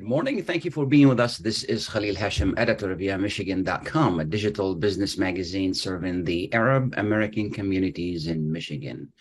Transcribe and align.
Good 0.00 0.08
morning. 0.08 0.42
Thank 0.42 0.64
you 0.64 0.70
for 0.70 0.86
being 0.86 1.08
with 1.08 1.20
us. 1.20 1.36
This 1.36 1.62
is 1.64 1.86
Khalil 1.86 2.14
Hashem, 2.14 2.54
editor 2.56 2.90
of 2.90 3.00
YaMichigan.com, 3.00 4.20
a 4.20 4.24
digital 4.24 4.74
business 4.74 5.18
magazine 5.18 5.74
serving 5.74 6.24
the 6.24 6.50
Arab 6.54 6.94
American 6.96 7.50
communities 7.50 8.26
in 8.26 8.50
Michigan. 8.50 9.12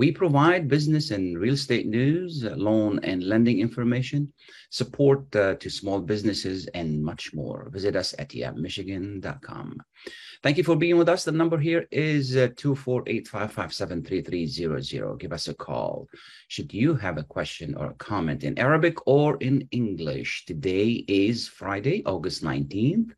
We 0.00 0.08
provide 0.12 0.66
business 0.66 1.10
and 1.10 1.38
real 1.38 1.52
estate 1.52 1.86
news, 1.86 2.42
loan 2.42 3.00
and 3.02 3.22
lending 3.22 3.60
information, 3.60 4.32
support 4.70 5.36
uh, 5.36 5.56
to 5.56 5.68
small 5.68 6.00
businesses, 6.00 6.66
and 6.68 7.04
much 7.04 7.34
more. 7.34 7.68
Visit 7.70 7.96
us 7.96 8.14
at 8.18 8.30
YaMichigan.com. 8.30 9.82
Thank 10.42 10.56
you 10.56 10.64
for 10.64 10.74
being 10.74 10.96
with 10.96 11.10
us. 11.10 11.24
The 11.24 11.32
number 11.32 11.58
here 11.58 11.86
is 11.90 12.34
uh, 12.34 12.48
248-557-3300. 12.56 15.18
Give 15.18 15.34
us 15.34 15.48
a 15.48 15.54
call. 15.54 16.08
Should 16.48 16.72
you 16.72 16.94
have 16.94 17.18
a 17.18 17.24
question 17.24 17.74
or 17.74 17.90
a 17.90 17.94
comment 17.96 18.42
in 18.42 18.58
Arabic 18.58 19.06
or 19.06 19.36
in 19.42 19.68
English, 19.70 20.46
today 20.46 21.04
is 21.08 21.46
Friday, 21.46 22.02
August 22.06 22.42
19th. 22.42 23.10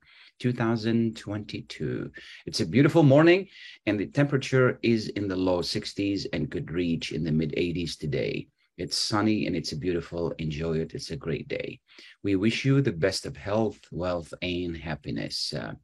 2022. 0.42 2.10
It's 2.46 2.60
a 2.60 2.66
beautiful 2.66 3.04
morning, 3.04 3.46
and 3.86 3.96
the 3.98 4.06
temperature 4.06 4.80
is 4.82 5.06
in 5.10 5.28
the 5.28 5.36
low 5.36 5.60
60s 5.60 6.26
and 6.32 6.50
could 6.50 6.72
reach 6.72 7.12
in 7.12 7.22
the 7.22 7.30
mid 7.30 7.52
80s 7.52 7.96
today. 7.96 8.48
It's 8.76 8.98
sunny 8.98 9.46
and 9.46 9.54
it's 9.54 9.72
beautiful. 9.72 10.32
Enjoy 10.38 10.78
it. 10.78 10.94
It's 10.94 11.12
a 11.12 11.16
great 11.16 11.46
day. 11.46 11.78
We 12.24 12.34
wish 12.34 12.64
you 12.64 12.80
the 12.80 12.90
best 12.90 13.24
of 13.24 13.36
health, 13.36 13.78
wealth, 13.92 14.34
and 14.42 14.76
happiness. 14.76 15.54
Uh, 15.56 15.74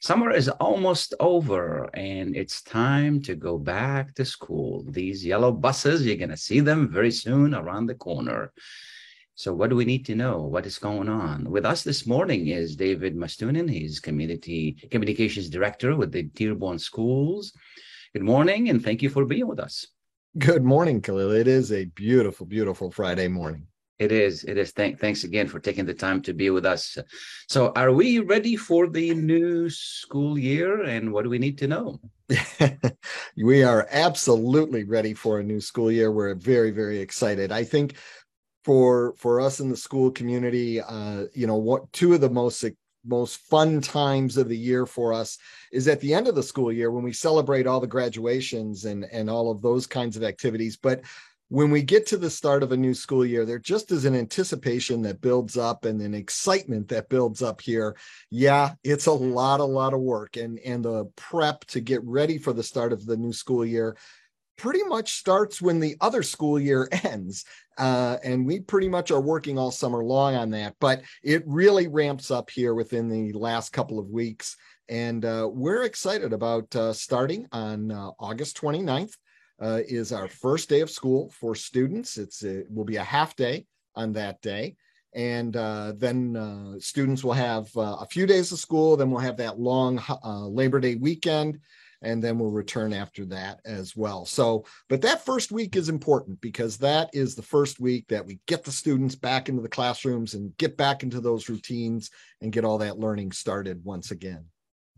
Summer 0.00 0.30
is 0.32 0.48
almost 0.48 1.14
over 1.20 1.88
and 1.94 2.36
it's 2.36 2.60
time 2.60 3.22
to 3.22 3.34
go 3.34 3.56
back 3.56 4.14
to 4.16 4.24
school. 4.24 4.84
These 4.90 5.24
yellow 5.24 5.52
buses, 5.52 6.04
you're 6.04 6.16
going 6.16 6.28
to 6.30 6.36
see 6.36 6.60
them 6.60 6.90
very 6.90 7.12
soon 7.12 7.54
around 7.54 7.86
the 7.86 7.94
corner. 7.94 8.52
So, 9.42 9.52
what 9.52 9.70
do 9.70 9.74
we 9.74 9.84
need 9.84 10.06
to 10.06 10.14
know? 10.14 10.38
What 10.38 10.66
is 10.66 10.78
going 10.78 11.08
on? 11.08 11.50
With 11.50 11.66
us 11.66 11.82
this 11.82 12.06
morning 12.06 12.46
is 12.46 12.76
David 12.76 13.16
Mustonen. 13.16 13.68
He's 13.68 13.98
Community 13.98 14.76
Communications 14.88 15.50
Director 15.50 15.96
with 15.96 16.12
the 16.12 16.22
Dearborn 16.22 16.78
Schools. 16.78 17.52
Good 18.12 18.22
morning 18.22 18.68
and 18.68 18.80
thank 18.84 19.02
you 19.02 19.10
for 19.10 19.24
being 19.24 19.48
with 19.48 19.58
us. 19.58 19.88
Good 20.38 20.62
morning, 20.62 21.00
Khalil. 21.00 21.32
It 21.32 21.48
is 21.48 21.72
a 21.72 21.86
beautiful, 21.86 22.46
beautiful 22.46 22.92
Friday 22.92 23.26
morning. 23.26 23.66
It 23.98 24.12
is. 24.12 24.44
It 24.44 24.58
is. 24.58 24.70
Thank, 24.70 25.00
thanks 25.00 25.24
again 25.24 25.48
for 25.48 25.58
taking 25.58 25.86
the 25.86 25.94
time 25.94 26.22
to 26.22 26.32
be 26.32 26.50
with 26.50 26.64
us. 26.64 26.96
So, 27.48 27.72
are 27.74 27.92
we 27.92 28.20
ready 28.20 28.54
for 28.54 28.88
the 28.88 29.12
new 29.12 29.68
school 29.70 30.38
year? 30.38 30.84
And 30.84 31.12
what 31.12 31.24
do 31.24 31.30
we 31.30 31.38
need 31.40 31.58
to 31.58 31.66
know? 31.66 32.00
we 33.36 33.62
are 33.62 33.86
absolutely 33.90 34.84
ready 34.84 35.14
for 35.14 35.38
a 35.38 35.42
new 35.42 35.60
school 35.60 35.90
year. 35.90 36.10
We're 36.10 36.34
very, 36.34 36.70
very 36.70 36.98
excited. 36.98 37.52
I 37.52 37.64
think 37.64 37.96
for 38.64 39.14
for 39.16 39.40
us 39.40 39.60
in 39.60 39.68
the 39.68 39.76
school 39.76 40.10
community, 40.10 40.80
uh, 40.80 41.24
you 41.34 41.46
know, 41.46 41.56
what 41.56 41.92
two 41.92 42.14
of 42.14 42.20
the 42.20 42.30
most 42.30 42.64
most 43.04 43.36
fun 43.36 43.80
times 43.80 44.36
of 44.36 44.48
the 44.48 44.56
year 44.56 44.86
for 44.86 45.12
us 45.12 45.36
is 45.72 45.88
at 45.88 46.00
the 46.00 46.14
end 46.14 46.28
of 46.28 46.36
the 46.36 46.42
school 46.42 46.72
year 46.72 46.90
when 46.92 47.02
we 47.02 47.12
celebrate 47.12 47.66
all 47.66 47.80
the 47.80 47.86
graduations 47.86 48.84
and 48.84 49.04
and 49.12 49.28
all 49.28 49.50
of 49.50 49.62
those 49.62 49.86
kinds 49.86 50.16
of 50.16 50.22
activities. 50.22 50.76
But 50.76 51.02
when 51.52 51.70
we 51.70 51.82
get 51.82 52.06
to 52.06 52.16
the 52.16 52.30
start 52.30 52.62
of 52.62 52.72
a 52.72 52.76
new 52.78 52.94
school 52.94 53.26
year, 53.26 53.44
there 53.44 53.58
just 53.58 53.92
is 53.92 54.06
an 54.06 54.14
anticipation 54.14 55.02
that 55.02 55.20
builds 55.20 55.58
up 55.58 55.84
and 55.84 56.00
an 56.00 56.14
excitement 56.14 56.88
that 56.88 57.10
builds 57.10 57.42
up 57.42 57.60
here. 57.60 57.94
Yeah, 58.30 58.72
it's 58.82 59.04
a 59.04 59.12
lot, 59.12 59.60
a 59.60 59.64
lot 59.64 59.92
of 59.92 60.00
work. 60.00 60.38
And, 60.38 60.58
and 60.60 60.82
the 60.82 61.04
prep 61.14 61.66
to 61.66 61.80
get 61.82 62.02
ready 62.04 62.38
for 62.38 62.54
the 62.54 62.62
start 62.62 62.90
of 62.90 63.04
the 63.04 63.18
new 63.18 63.34
school 63.34 63.66
year 63.66 63.98
pretty 64.62 64.84
much 64.84 65.14
starts 65.14 65.60
when 65.60 65.80
the 65.80 65.96
other 66.00 66.22
school 66.22 66.58
year 66.58 66.88
ends. 67.02 67.44
Uh, 67.76 68.16
and 68.22 68.46
we 68.46 68.60
pretty 68.60 68.88
much 68.88 69.10
are 69.10 69.20
working 69.20 69.58
all 69.58 69.72
summer 69.72 70.04
long 70.04 70.36
on 70.36 70.50
that. 70.50 70.76
But 70.78 71.02
it 71.24 71.42
really 71.46 71.88
ramps 71.88 72.30
up 72.30 72.48
here 72.48 72.72
within 72.72 73.08
the 73.08 73.32
last 73.32 73.72
couple 73.72 73.98
of 73.98 74.10
weeks. 74.10 74.56
And 74.88 75.24
uh, 75.24 75.48
we're 75.52 75.82
excited 75.82 76.32
about 76.32 76.74
uh, 76.76 76.92
starting 76.92 77.48
on 77.50 77.90
uh, 77.90 78.10
August 78.20 78.56
29th 78.60 79.14
uh, 79.60 79.80
is 79.88 80.12
our 80.12 80.28
first 80.28 80.68
day 80.68 80.80
of 80.80 80.90
school 80.90 81.30
for 81.30 81.56
students. 81.56 82.16
It's 82.16 82.44
it 82.44 82.66
will 82.70 82.84
be 82.84 82.96
a 82.96 83.04
half 83.04 83.34
day 83.34 83.66
on 83.96 84.12
that 84.12 84.40
day. 84.42 84.76
And 85.12 85.56
uh, 85.56 85.92
then 85.96 86.36
uh, 86.36 86.78
students 86.78 87.24
will 87.24 87.32
have 87.32 87.68
uh, 87.76 87.96
a 88.00 88.06
few 88.06 88.26
days 88.26 88.52
of 88.52 88.60
school. 88.60 88.96
Then 88.96 89.10
we'll 89.10 89.20
have 89.20 89.36
that 89.38 89.58
long 89.58 90.00
uh, 90.08 90.46
Labor 90.46 90.78
Day 90.78 90.94
weekend. 90.94 91.58
And 92.02 92.22
then 92.22 92.38
we'll 92.38 92.50
return 92.50 92.92
after 92.92 93.24
that 93.26 93.60
as 93.64 93.96
well. 93.96 94.24
So, 94.24 94.64
but 94.88 95.02
that 95.02 95.24
first 95.24 95.52
week 95.52 95.76
is 95.76 95.88
important 95.88 96.40
because 96.40 96.76
that 96.78 97.10
is 97.12 97.34
the 97.34 97.42
first 97.42 97.80
week 97.80 98.06
that 98.08 98.26
we 98.26 98.40
get 98.46 98.64
the 98.64 98.72
students 98.72 99.14
back 99.14 99.48
into 99.48 99.62
the 99.62 99.68
classrooms 99.68 100.34
and 100.34 100.56
get 100.56 100.76
back 100.76 101.02
into 101.02 101.20
those 101.20 101.48
routines 101.48 102.10
and 102.40 102.52
get 102.52 102.64
all 102.64 102.78
that 102.78 102.98
learning 102.98 103.32
started 103.32 103.84
once 103.84 104.10
again. 104.10 104.44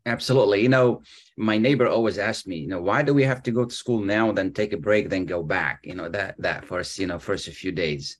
Absolutely. 0.06 0.60
You 0.60 0.68
know, 0.68 1.02
my 1.38 1.56
neighbor 1.56 1.86
always 1.86 2.18
asked 2.18 2.46
me, 2.46 2.56
you 2.56 2.68
know, 2.68 2.82
why 2.82 3.02
do 3.02 3.14
we 3.14 3.22
have 3.22 3.42
to 3.44 3.50
go 3.50 3.64
to 3.64 3.74
school 3.74 4.00
now, 4.00 4.32
then 4.32 4.52
take 4.52 4.74
a 4.74 4.76
break, 4.76 5.08
then 5.08 5.24
go 5.24 5.42
back? 5.42 5.80
You 5.82 5.94
know, 5.94 6.10
that 6.10 6.34
that 6.38 6.66
first, 6.66 6.98
you 6.98 7.06
know, 7.06 7.18
first 7.18 7.48
few 7.48 7.72
days. 7.72 8.18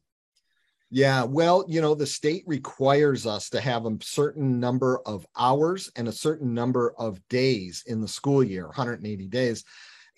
Yeah, 0.95 1.25
well, 1.25 1.65
you 1.67 1.81
know, 1.81 1.97
the 1.97 2.07
state 2.07 2.45
requires 2.47 3.27
us 3.27 3.51
to 3.51 3.61
have 3.61 3.85
a 3.85 3.99
certain 4.01 4.61
number 4.61 5.01
of 5.07 5.27
hours 5.37 5.91
and 5.97 6.07
a 6.07 6.13
certain 6.13 6.55
number 6.55 6.95
of 6.97 7.19
days 7.27 7.83
in 7.89 8.01
the 8.01 8.07
school 8.07 8.45
year, 8.45 8.67
180 8.67 9.27
days. 9.27 9.65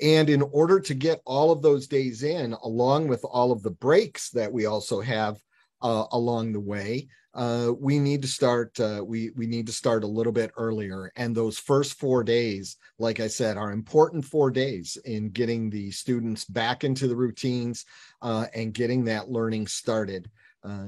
And 0.02 0.28
in 0.28 0.42
order 0.42 0.78
to 0.80 0.92
get 0.92 1.22
all 1.24 1.50
of 1.50 1.62
those 1.62 1.86
days 1.86 2.24
in, 2.24 2.52
along 2.62 3.08
with 3.08 3.24
all 3.24 3.52
of 3.52 3.62
the 3.62 3.70
breaks 3.70 4.28
that 4.32 4.52
we 4.52 4.66
also 4.66 5.00
have 5.00 5.38
uh, 5.80 6.04
along 6.12 6.52
the 6.52 6.60
way, 6.60 7.08
uh, 7.32 7.72
we 7.78 7.98
need 7.98 8.20
to 8.20 8.28
start 8.28 8.78
uh, 8.80 9.02
we 9.02 9.30
we 9.36 9.46
need 9.46 9.66
to 9.66 9.72
start 9.72 10.04
a 10.04 10.06
little 10.06 10.32
bit 10.32 10.50
earlier 10.56 11.12
and 11.16 11.34
those 11.34 11.58
first 11.58 11.98
four 11.98 12.24
days 12.24 12.78
like 12.98 13.20
i 13.20 13.26
said 13.26 13.58
are 13.58 13.72
important 13.72 14.24
four 14.24 14.50
days 14.50 14.96
in 15.04 15.28
getting 15.28 15.68
the 15.68 15.90
students 15.90 16.46
back 16.46 16.82
into 16.82 17.06
the 17.06 17.14
routines 17.14 17.84
uh, 18.22 18.46
and 18.54 18.72
getting 18.72 19.04
that 19.04 19.28
learning 19.28 19.66
started 19.66 20.30
uh, 20.66 20.86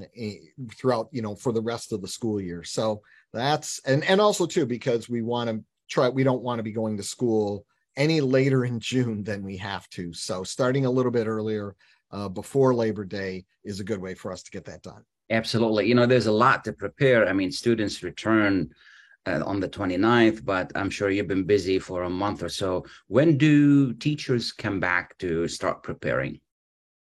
throughout 0.75 1.09
you 1.13 1.23
know 1.23 1.35
for 1.35 1.53
the 1.53 1.61
rest 1.61 1.93
of 1.93 2.03
the 2.03 2.09
school 2.09 2.41
year 2.41 2.65
so 2.65 3.01
that's 3.33 3.81
and 3.87 4.05
and 4.05 4.21
also 4.21 4.47
too 4.47 4.67
because 4.67 5.09
we 5.09 5.23
want 5.23 5.49
to 5.49 5.63
try 5.89 6.09
we 6.09 6.25
don't 6.25 6.43
want 6.43 6.59
to 6.59 6.63
be 6.63 6.73
going 6.73 6.97
to 6.97 7.03
school 7.03 7.65
any 7.97 8.21
later 8.21 8.65
in 8.65 8.81
june 8.81 9.23
than 9.23 9.43
we 9.45 9.57
have 9.57 9.89
to 9.91 10.13
so 10.13 10.43
starting 10.43 10.87
a 10.87 10.91
little 10.91 11.13
bit 11.13 11.27
earlier 11.27 11.77
uh, 12.11 12.29
before 12.29 12.75
labor 12.75 13.05
day 13.05 13.45
is 13.65 13.81
a 13.81 13.85
good 13.85 14.01
way 14.01 14.15
for 14.15 14.33
us 14.33 14.43
to 14.43 14.51
get 14.51 14.65
that 14.65 14.83
done 14.83 15.05
Absolutely. 15.31 15.87
You 15.87 15.95
know, 15.95 16.07
there's 16.07 16.27
a 16.27 16.33
lot 16.33 16.65
to 16.65 16.73
prepare. 16.73 17.29
I 17.29 17.33
mean, 17.33 17.53
students 17.53 18.03
return 18.03 18.71
uh, 19.27 19.43
on 19.45 19.61
the 19.61 19.69
29th, 19.69 20.45
but 20.45 20.73
I'm 20.75 20.89
sure 20.89 21.11
you've 21.11 21.29
been 21.29 21.45
busy 21.45 21.79
for 21.79 22.05
a 22.05 22.11
month 22.11 22.43
or 22.43 22.49
so. 22.49 22.87
When 23.09 23.37
do 23.37 23.93
teachers 23.93 24.53
come 24.53 24.81
back 24.81 25.19
to 25.19 25.47
start 25.47 25.83
preparing? 25.83 26.41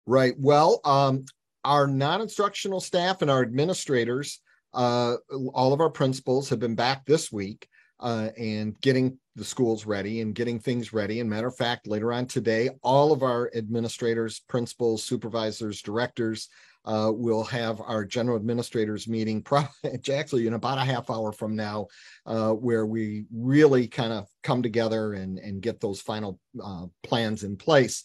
Right. 0.06 0.34
Well, 0.38 0.80
um, 0.84 1.24
our 1.64 1.86
non 1.86 2.20
instructional 2.20 2.80
staff 2.80 3.22
and 3.22 3.30
our 3.30 3.42
administrators, 3.42 4.40
uh, 4.72 5.16
all 5.52 5.72
of 5.72 5.80
our 5.80 5.90
principals 5.90 6.48
have 6.48 6.58
been 6.58 6.74
back 6.74 7.04
this 7.06 7.32
week 7.32 7.68
uh, 8.00 8.30
and 8.36 8.78
getting 8.80 9.18
the 9.36 9.44
schools 9.44 9.86
ready 9.86 10.20
and 10.20 10.34
getting 10.34 10.58
things 10.58 10.92
ready. 10.92 11.20
And 11.20 11.28
matter 11.28 11.48
of 11.48 11.56
fact, 11.56 11.86
later 11.86 12.12
on 12.12 12.26
today, 12.26 12.70
all 12.82 13.12
of 13.12 13.22
our 13.22 13.50
administrators, 13.54 14.40
principals, 14.40 15.02
supervisors, 15.02 15.82
directors, 15.82 16.48
uh, 16.84 17.10
we'll 17.12 17.44
have 17.44 17.80
our 17.80 18.04
general 18.04 18.36
administrators 18.36 19.08
meeting 19.08 19.42
probably 19.42 19.70
actually 20.12 20.46
in 20.46 20.54
about 20.54 20.78
a 20.78 20.82
half 20.82 21.10
hour 21.10 21.32
from 21.32 21.56
now, 21.56 21.86
uh, 22.26 22.50
where 22.50 22.86
we 22.86 23.24
really 23.32 23.88
kind 23.88 24.12
of 24.12 24.26
come 24.42 24.62
together 24.62 25.14
and, 25.14 25.38
and 25.38 25.62
get 25.62 25.80
those 25.80 26.00
final 26.00 26.38
uh, 26.62 26.86
plans 27.02 27.42
in 27.42 27.56
place. 27.56 28.04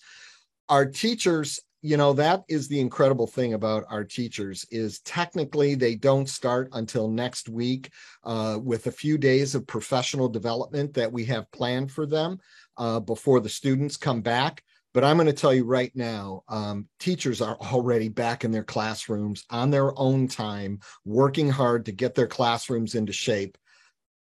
Our 0.70 0.86
teachers, 0.86 1.60
you 1.82 1.96
know, 1.96 2.14
that 2.14 2.44
is 2.50 2.68
the 2.68 2.80
incredible 2.80 3.28
thing 3.28 3.54
about 3.54 3.86
our 3.90 4.04
teachers 4.04 4.66
is 4.70 5.00
technically 5.00 5.76
they 5.76 5.96
don't 5.96 6.28
start 6.28 6.70
until 6.74 7.08
next 7.08 7.48
week 7.48 7.92
uh, 8.26 8.60
with 8.62 8.88
a 8.88 8.92
few 8.92 9.18
days 9.18 9.56
of 9.56 9.66
professional 9.66 10.28
development 10.28 10.94
that 10.94 11.12
we 11.12 11.24
have 11.26 11.52
planned 11.52 11.92
for 11.92 12.06
them 12.06 12.40
uh, 12.78 13.00
before 13.00 13.40
the 13.40 13.50
students 13.50 13.96
come 13.96 14.22
back. 14.22 14.64
But 14.94 15.04
I'm 15.04 15.18
going 15.18 15.28
to 15.28 15.34
tell 15.34 15.54
you 15.54 15.66
right 15.66 15.92
now, 15.96 16.44
um, 16.50 16.88
teachers 17.00 17.42
are 17.42 17.56
already 17.58 18.10
back 18.10 18.44
in 18.44 18.52
their 18.52 18.64
classrooms 18.64 19.46
on 19.50 19.70
their 19.70 19.98
own 19.98 20.28
time, 20.28 20.80
working 21.06 21.50
hard 21.50 21.86
to 21.86 21.92
get 21.92 22.16
their 22.16 22.28
classrooms 22.28 22.96
into 22.96 23.14
shape. 23.14 23.58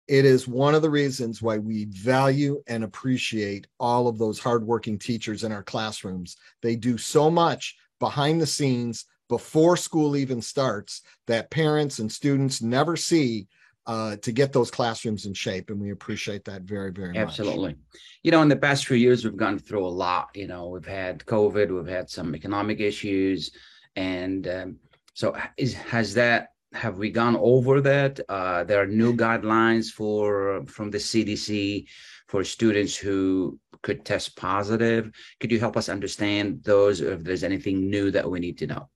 It 0.06 0.24
is 0.24 0.46
one 0.46 0.74
of 0.74 0.82
the 0.82 0.90
reasons 0.90 1.40
why 1.40 1.58
we 1.58 1.86
value 1.86 2.62
and 2.66 2.84
appreciate 2.84 3.66
all 3.80 4.06
of 4.06 4.18
those 4.18 4.38
hardworking 4.38 4.98
teachers 4.98 5.44
in 5.44 5.52
our 5.52 5.62
classrooms. 5.62 6.36
They 6.62 6.76
do 6.76 6.98
so 6.98 7.30
much 7.30 7.76
behind 7.98 8.40
the 8.40 8.46
scenes 8.46 9.06
before 9.28 9.76
school 9.76 10.16
even 10.16 10.42
starts 10.42 11.02
that 11.26 11.50
parents 11.50 11.98
and 11.98 12.12
students 12.12 12.60
never 12.60 12.96
see 12.96 13.46
uh, 13.86 14.16
to 14.16 14.32
get 14.32 14.52
those 14.52 14.70
classrooms 14.70 15.26
in 15.26 15.34
shape. 15.34 15.70
And 15.70 15.80
we 15.80 15.90
appreciate 15.90 16.44
that 16.44 16.62
very, 16.62 16.90
very 16.90 17.16
Absolutely. 17.16 17.22
much. 17.22 17.70
Absolutely. 17.70 17.76
You 18.22 18.30
know, 18.30 18.42
in 18.42 18.48
the 18.48 18.56
past 18.56 18.86
few 18.86 18.96
years, 18.96 19.24
we've 19.24 19.36
gone 19.36 19.58
through 19.58 19.86
a 19.86 19.88
lot. 19.88 20.30
You 20.34 20.46
know, 20.46 20.68
we've 20.68 20.86
had 20.86 21.24
COVID, 21.24 21.74
we've 21.74 21.86
had 21.86 22.08
some 22.08 22.34
economic 22.34 22.80
issues. 22.80 23.52
And 23.96 24.48
um, 24.48 24.76
so 25.12 25.36
is, 25.56 25.74
has 25.74 26.14
that 26.14 26.53
have 26.74 26.98
we 26.98 27.10
gone 27.10 27.36
over 27.36 27.80
that? 27.80 28.20
Uh, 28.28 28.64
there 28.64 28.82
are 28.82 28.86
new 28.86 29.16
guidelines 29.16 29.90
for 29.90 30.64
from 30.66 30.90
the 30.90 30.98
CDC 30.98 31.86
for 32.28 32.44
students 32.44 32.96
who 32.96 33.58
could 33.82 34.04
test 34.04 34.36
positive. 34.36 35.10
Could 35.40 35.52
you 35.52 35.60
help 35.60 35.76
us 35.76 35.88
understand 35.88 36.62
those, 36.64 37.00
if 37.00 37.22
there's 37.22 37.44
anything 37.44 37.90
new 37.90 38.10
that 38.10 38.28
we 38.28 38.40
need 38.40 38.58
to 38.58 38.66
know? 38.66 38.88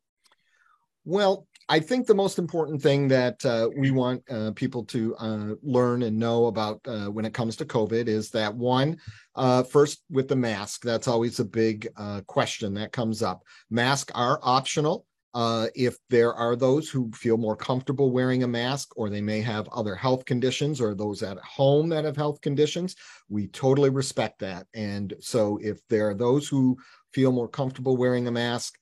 Well, 1.05 1.47
I 1.71 1.81
think 1.81 2.07
the 2.07 2.15
most 2.15 2.39
important 2.39 2.81
thing 2.81 3.09
that 3.09 3.45
uh, 3.45 3.69
we 3.77 3.91
want 3.91 4.23
uh, 4.31 4.53
people 4.53 4.85
to 4.87 5.15
uh, 5.17 5.55
learn 5.63 6.03
and 6.03 6.19
know 6.19 6.47
about 6.47 6.81
uh, 6.87 7.07
when 7.07 7.27
it 7.27 7.35
comes 7.35 7.57
to 7.57 7.67
COVID 7.67 8.09
is 8.09 8.31
that 8.31 8.55
one, 8.55 8.97
uh, 9.35 9.63
first 9.63 10.03
with 10.11 10.29
the 10.29 10.37
mask, 10.37 10.83
that's 10.83 11.09
always 11.09 11.39
a 11.41 11.45
big 11.45 11.87
uh, 11.97 12.23
question 12.23 12.73
that 12.75 12.93
comes 12.93 13.23
up. 13.23 13.43
Masks 13.69 14.13
are 14.15 14.41
optional. 14.43 15.05
If 15.35 15.97
there 16.11 16.35
are 16.35 16.57
those 16.57 16.89
who 16.89 17.11
feel 17.13 17.37
more 17.37 17.57
comfortable 17.57 18.11
wearing 18.11 18.43
a 18.43 18.49
mask, 18.49 18.97
or 18.97 19.09
they 19.09 19.21
may 19.21 19.41
have 19.41 19.69
other 19.69 19.95
health 19.95 20.25
conditions, 20.25 20.81
or 20.81 20.95
those 20.95 21.23
at 21.23 21.39
home 21.39 21.89
that 21.91 22.05
have 22.05 22.17
health 22.17 22.41
conditions, 22.41 22.97
we 23.29 23.49
totally 23.49 23.91
respect 23.91 24.39
that. 24.41 24.67
And 24.75 25.15
so, 25.21 25.59
if 25.63 25.81
there 25.89 26.09
are 26.09 26.15
those 26.15 26.49
who 26.49 26.77
feel 27.13 27.33
more 27.33 27.49
comfortable 27.49 27.97
wearing 27.97 28.27
a 28.29 28.33
mask, 28.33 28.79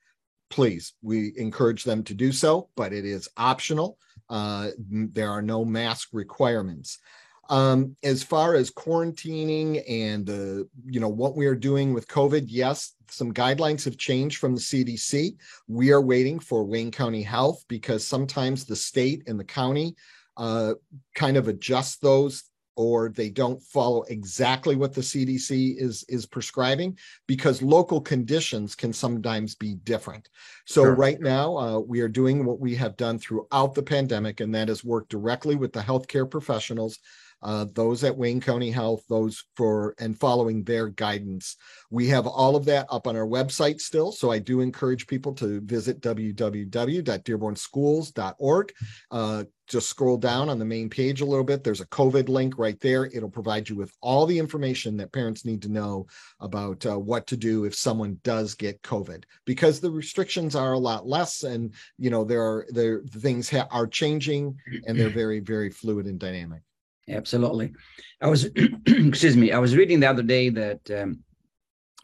please, 0.51 0.95
we 1.03 1.33
encourage 1.37 1.85
them 1.85 2.03
to 2.05 2.15
do 2.15 2.33
so, 2.33 2.69
but 2.77 2.93
it 2.93 3.05
is 3.05 3.29
optional. 3.37 3.99
Uh, 4.29 4.71
there 4.89 5.31
are 5.31 5.43
no 5.43 5.65
mask 5.65 6.09
requirements. 6.13 6.99
Um, 7.49 7.97
as 8.03 8.23
far 8.23 8.55
as 8.55 8.71
quarantining 8.71 9.83
and 9.89 10.27
the, 10.27 10.69
you 10.85 11.01
know, 11.01 11.09
what 11.09 11.37
we 11.37 11.47
are 11.47 11.55
doing 11.55 11.93
with 11.93 12.09
COVID, 12.09 12.45
yes, 12.47 12.95
some 13.09 13.33
guidelines 13.33 13.85
have 13.85 13.97
changed 13.97 14.39
from 14.39 14.55
the 14.55 14.61
CDC. 14.61 15.37
We 15.69 15.93
are 15.93 16.01
waiting 16.01 16.39
for 16.39 16.65
Wayne 16.65 16.91
County 16.91 17.23
Health 17.23 17.65
because 17.69 18.07
sometimes 18.07 18.65
the 18.65 18.77
state 18.77 19.23
and 19.27 19.39
the 19.39 19.45
county 19.45 19.95
uh, 20.37 20.75
kind 21.15 21.37
of 21.37 21.49
adjust 21.49 22.03
those 22.03 22.45
or 22.77 23.09
they 23.09 23.31
don't 23.31 23.63
follow 23.63 24.03
exactly 24.03 24.77
what 24.77 24.93
the 24.93 25.01
CDC 25.01 25.79
is 25.79 26.05
is 26.09 26.27
prescribing 26.27 26.97
because 27.27 27.63
local 27.63 28.01
conditions 28.01 28.75
can 28.75 28.93
sometimes 28.93 29.55
be 29.55 29.77
different. 29.77 30.29
So 30.67 30.83
sure. 30.83 30.95
right 30.95 31.21
now 31.21 31.57
uh, 31.57 31.79
we 31.79 32.01
are 32.01 32.09
doing 32.09 32.45
what 32.45 32.61
we 32.61 32.75
have 32.75 32.97
done 32.97 33.19
throughout 33.19 33.75
the 33.75 33.83
pandemic, 33.83 34.41
and 34.41 34.55
that 34.55 34.69
is 34.69 34.85
work 34.85 35.09
directly 35.09 35.57
with 35.57 35.73
the 35.73 35.81
healthcare 35.81 36.31
professionals 36.31 36.99
uh, 37.43 37.67
those 37.75 38.03
at 38.05 38.17
Wayne 38.17 38.41
County 38.41 38.71
Health, 38.71 39.03
those 39.09 39.45
for 39.57 39.95
and 39.99 40.17
following 40.19 40.65
their 40.65 40.89
guidance. 40.89 41.57
We 41.91 42.09
have 42.09 42.27
all 42.27 42.57
of 42.57 42.65
that 42.67 42.87
up 42.91 43.07
on 43.07 43.17
our 43.17 43.27
website 43.27 43.81
still. 43.81 44.13
So 44.13 44.31
I 44.31 44.39
do 44.39 44.61
encourage 44.61 45.07
people 45.07 45.33
to 45.35 45.61
visit 45.61 46.01
www.dearbornschools.org. 46.01 48.73
Uh, 49.11 49.45
just 49.67 49.89
scroll 49.89 50.17
down 50.17 50.49
on 50.49 50.59
the 50.59 50.65
main 50.65 50.89
page 50.89 51.21
a 51.21 51.25
little 51.25 51.45
bit. 51.45 51.65
There's 51.65 51.81
a 51.81 51.87
COVID 51.87 52.29
link 52.29 52.57
right 52.57 52.79
there. 52.81 53.07
It'll 53.07 53.29
provide 53.29 53.69
you 53.69 53.77
with 53.77 53.93
all 54.01 54.27
the 54.27 54.39
information 54.39 54.97
that 54.97 55.13
parents 55.13 55.45
need 55.45 55.63
to 55.63 55.69
know 55.69 56.07
about 56.41 56.85
uh, 56.87 56.99
what 56.99 57.27
to 57.29 57.37
do 57.37 57.65
if 57.65 57.75
someone 57.75 58.21
does 58.23 58.55
get 58.55 58.83
COVID, 58.83 59.25
because 59.45 59.81
the 59.81 59.91
restrictions 59.91 60.55
are 60.55 60.75
a 60.75 60.79
lot 60.79 61.07
less, 61.07 61.43
and 61.43 61.75
you 61.99 62.11
know 62.11 62.25
there 62.25 62.43
are 62.43 62.67
there 62.71 63.03
things 63.03 63.51
ha- 63.51 63.69
are 63.71 63.87
changing, 63.87 64.57
and 64.87 64.99
they're 64.99 65.11
very 65.11 65.41
very 65.41 65.71
fluid 65.71 66.07
and 66.07 66.21
dynamic. 66.21 66.63
Absolutely. 67.09 67.73
I 68.21 68.29
was, 68.29 68.45
excuse 68.87 69.37
me, 69.37 69.53
I 69.53 69.59
was 69.59 69.77
reading 69.77 70.01
the 70.01 70.11
other 70.11 70.23
day 70.23 70.49
that 70.51 70.91
um, 70.91 71.21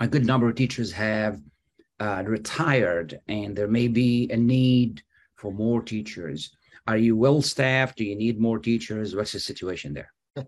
a 0.01 0.07
good 0.07 0.27
number 0.27 0.49
of 0.49 0.55
teachers 0.55 0.93
have 0.93 1.41
uh, 2.01 2.23
retired 2.27 3.21
and 3.29 3.57
there 3.57 3.69
may 3.69 3.89
be 3.89 4.31
a 4.31 4.37
need 4.37 5.03
for 5.37 5.53
more 5.53 5.83
teachers. 5.83 6.55
Are 6.87 6.97
you 6.97 7.17
well 7.17 7.43
staffed? 7.43 7.99
Do 7.99 8.05
you 8.05 8.17
need 8.17 8.41
more 8.41 8.59
teachers? 8.59 9.15
What's 9.15 9.33
the 9.33 9.41
situation 9.41 9.95
there? 9.95 10.13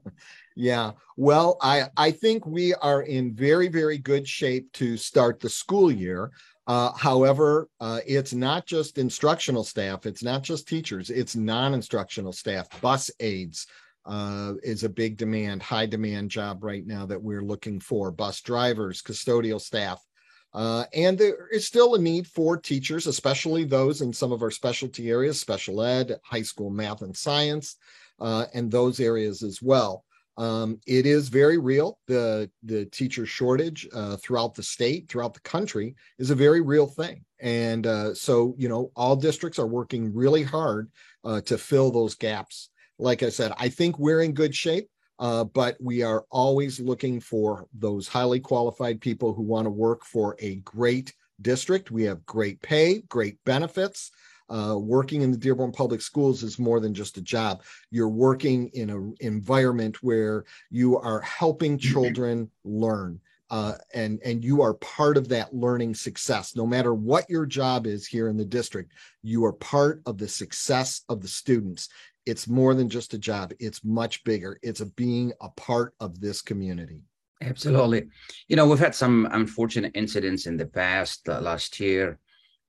yeah. 0.57 0.93
Well, 1.17 1.57
I, 1.61 1.89
I 1.97 2.11
think 2.11 2.47
we 2.47 2.75
are 2.75 3.03
in 3.03 3.35
very, 3.35 3.69
very 3.69 3.99
good 3.99 4.27
shape 4.27 4.73
to 4.75 4.97
start 4.97 5.41
the 5.41 5.49
school 5.49 5.91
year. 5.91 6.33
Uh, 6.67 6.93
however, 6.97 7.69
uh, 7.81 8.01
it's 8.07 8.33
not 8.33 8.67
just 8.67 8.97
instructional 8.99 9.65
staff, 9.65 10.07
it's 10.07 10.23
not 10.23 10.43
just 10.43 10.67
teachers, 10.67 11.11
it's 11.11 11.37
non 11.37 11.75
instructional 11.75 12.33
staff, 12.33 12.67
bus 12.81 13.11
aides, 13.21 13.67
uh, 14.07 14.55
is 14.63 14.85
a 14.85 14.89
big 14.89 15.17
demand, 15.17 15.63
high 15.63 15.87
demand 15.87 16.31
job 16.31 16.63
right 16.63 16.87
now 16.87 17.07
that 17.07 17.23
we're 17.23 17.45
looking 17.45 17.81
for 17.81 18.11
bus 18.11 18.41
drivers, 18.41 19.03
custodial 19.03 19.61
staff. 19.61 20.05
Uh, 20.53 20.85
and 20.95 21.19
there 21.19 21.49
is 21.49 21.67
still 21.67 21.95
a 21.95 21.99
need 21.99 22.27
for 22.27 22.57
teachers, 22.57 23.07
especially 23.07 23.65
those 23.65 24.03
in 24.03 24.13
some 24.13 24.31
of 24.31 24.43
our 24.43 24.53
specialty 24.53 25.11
areas, 25.11 25.41
special 25.41 25.83
ed, 25.83 26.19
high 26.23 26.43
school 26.43 26.71
math 26.71 27.03
and 27.03 27.17
science, 27.17 27.77
uh, 28.21 28.47
and 28.55 28.71
those 28.71 29.01
areas 29.01 29.43
as 29.43 29.61
well. 29.61 30.05
Um, 30.37 30.81
it 30.87 31.07
is 31.07 31.29
very 31.29 31.59
real. 31.59 31.99
The 32.07 32.51
the 32.65 32.87
teacher 32.87 33.25
shortage 33.25 33.89
uh, 33.95 34.17
throughout 34.17 34.55
the 34.55 34.63
state, 34.63 35.09
throughout 35.09 35.35
the 35.35 35.41
country, 35.41 35.95
is 36.19 36.31
a 36.31 36.35
very 36.37 36.61
real 36.61 36.87
thing. 36.87 37.25
And 37.41 37.87
uh, 37.87 38.15
so, 38.15 38.55
you 38.59 38.69
know, 38.69 38.91
all 38.97 39.17
districts 39.17 39.59
are 39.59 39.67
working 39.67 40.15
really 40.15 40.43
hard 40.43 40.91
uh, 41.25 41.41
to 41.43 41.59
fill 41.59 41.91
those 41.91 42.15
gaps 42.15 42.71
like 42.99 43.23
I 43.23 43.29
said, 43.29 43.53
I 43.59 43.69
think 43.69 43.99
we're 43.99 44.23
in 44.23 44.33
good 44.33 44.55
shape, 44.55 44.89
uh, 45.19 45.45
but 45.45 45.77
we 45.81 46.03
are 46.03 46.25
always 46.31 46.81
looking 46.81 47.21
for 47.21 47.67
those 47.73 48.09
highly 48.09 48.41
qualified 48.41 49.01
people 49.01 49.33
who 49.33 49.43
want 49.43 49.67
to 49.67 49.71
work 49.71 50.05
for 50.05 50.37
a 50.39 50.57
great 50.57 51.13
district. 51.43 51.91
We 51.91 52.05
have 52.05 52.27
great 52.27 52.61
pay, 52.63 53.03
great 53.09 53.37
benefits. 53.45 54.11
Uh, 54.51 54.77
working 54.79 55.23
in 55.23 55.31
the 55.31 55.39
Dearborn 55.39 55.73
Public 55.73 56.03
Schools 56.03 56.43
is 56.43 56.59
more 56.59 56.79
than 56.79 56.93
just 56.93 57.17
a 57.17 57.23
job. 57.23 57.63
You're 57.91 58.11
working 58.11 58.69
in 58.75 58.91
an 58.91 59.15
environment 59.21 60.03
where 60.03 60.45
you 60.71 60.99
are 60.99 61.21
helping 61.21 61.79
children 61.79 62.51
learn. 62.63 63.21
Uh, 63.51 63.75
and 63.93 64.21
and 64.25 64.43
you 64.43 64.63
are 64.63 64.75
part 64.75 65.17
of 65.17 65.29
that 65.29 65.55
learning 65.55 65.95
success 65.95 66.57
no 66.57 66.67
matter 66.67 66.95
what 66.95 67.29
your 67.29 67.45
job 67.45 67.87
is 67.87 68.07
here 68.07 68.29
in 68.29 68.39
the 68.39 68.45
district 68.45 68.91
you 69.23 69.45
are 69.45 69.53
part 69.53 70.01
of 70.07 70.17
the 70.17 70.27
success 70.27 71.03
of 71.11 71.21
the 71.21 71.29
students 71.29 71.91
it's 72.27 72.49
more 72.49 72.75
than 72.75 72.89
just 72.89 73.15
a 73.15 73.19
job. 73.19 73.53
It's 73.59 73.85
much 73.85 74.25
bigger. 74.25 74.59
It's 74.63 74.81
a 74.81 74.87
being 74.87 75.33
a 75.41 75.49
part 75.51 75.95
of 76.01 76.21
this 76.21 76.43
community. 76.43 77.03
Absolutely. 77.43 78.09
You 78.49 78.57
know 78.57 78.67
we've 78.67 78.79
had 78.79 78.95
some 78.95 79.29
unfortunate 79.31 79.93
incidents 79.95 80.47
in 80.47 80.57
the 80.57 80.67
past 80.67 81.29
uh, 81.29 81.41
last 81.41 81.79
year. 81.81 82.19